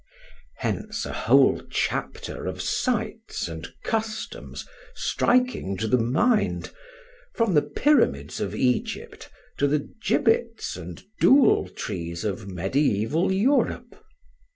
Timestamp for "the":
5.87-5.99, 7.53-7.61, 9.67-9.87